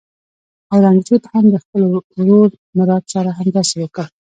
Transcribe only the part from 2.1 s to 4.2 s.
ورور مراد سره همداسې وکړ.